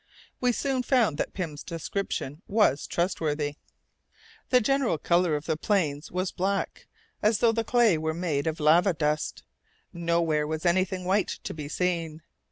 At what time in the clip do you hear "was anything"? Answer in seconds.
10.47-11.05